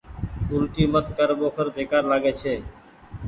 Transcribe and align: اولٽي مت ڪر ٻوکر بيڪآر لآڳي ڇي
اولٽي 0.51 0.83
مت 0.93 1.05
ڪر 1.17 1.29
ٻوکر 1.39 1.65
بيڪآر 1.75 2.03
لآڳي 2.09 2.31
ڇي 2.39 2.55